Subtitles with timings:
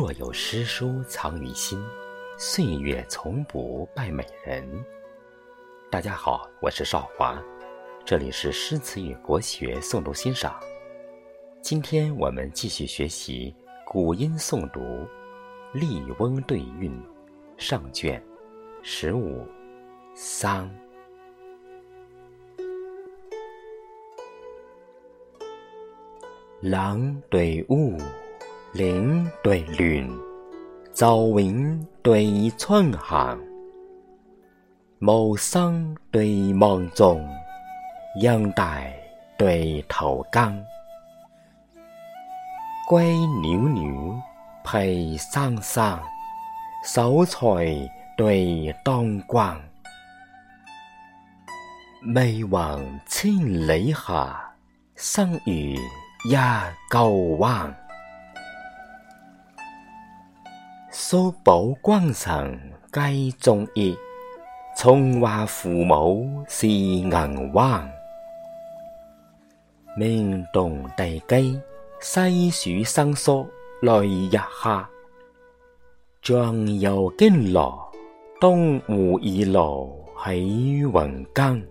[0.00, 1.84] 若有诗书藏于心，
[2.36, 4.64] 岁月从不败美人。
[5.90, 7.42] 大家好，我是少华，
[8.04, 10.54] 这里是诗词与国学诵读欣赏。
[11.60, 13.52] 今天我们继续学习
[13.84, 14.78] 古音诵读
[15.72, 16.92] 《笠翁对韵》
[17.60, 18.24] 上卷
[18.84, 19.44] 十五，
[20.14, 20.70] 桑。
[26.60, 27.96] 狼对雾。
[28.78, 30.08] 岭对峦，
[30.94, 33.36] 昼永对春寒；
[35.00, 37.28] 雾生对梦中，
[38.20, 38.96] 烟带
[39.36, 40.56] 对涛干。
[42.88, 44.20] 归袅袅，
[44.62, 45.98] 配珊珊；
[46.84, 47.36] 秀才
[48.16, 49.60] 对当光。
[52.14, 53.32] 未闻千
[53.66, 54.54] 里下，
[54.94, 56.36] 生欲一
[56.88, 57.08] 高
[57.40, 57.74] 望。
[61.10, 62.60] 素宝君臣
[62.92, 63.96] 皆中意，
[64.76, 67.10] 从话父母是银
[67.54, 67.90] 湾。
[69.96, 71.58] 命动地机
[71.98, 73.46] 西蜀生疏
[73.80, 73.90] 泪
[74.28, 74.86] 日下，
[76.20, 77.90] 壮游惊洛
[78.38, 79.86] 东湖二老
[80.26, 80.92] 喜云
[81.34, 81.66] 间。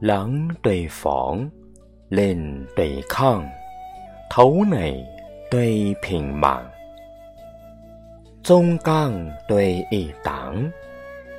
[0.00, 1.48] 冷对房。
[2.08, 3.44] 令对抗，
[4.30, 5.04] 头内
[5.50, 6.64] 对平满，
[8.44, 9.12] 中干
[9.48, 10.54] 对一党，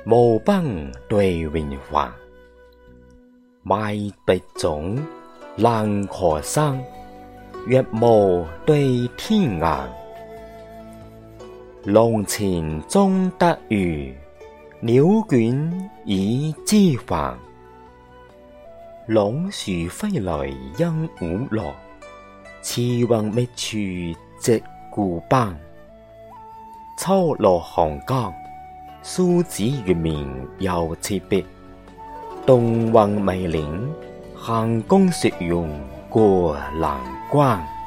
[0.04, 0.62] 木棒
[1.08, 2.12] 对云环。
[3.62, 3.94] 麦
[4.26, 4.94] 得种，
[5.56, 6.78] 浪可生，
[7.66, 9.86] 月幕对天涯。
[11.84, 14.12] 龙潜终得遇，
[14.80, 15.70] 鸟倦
[16.04, 17.34] 已知还。
[19.08, 20.46] 朗树飞来
[20.76, 21.74] 鹦鹉落，
[22.60, 23.78] 雌云觅处
[24.38, 25.58] 鹧故斑。
[26.98, 28.30] 秋落寒江，
[29.02, 31.42] 苏子月明又辞壁。
[32.44, 33.90] 冬云未岭，
[34.36, 35.70] 行宫雪拥
[36.10, 37.77] 过冷关。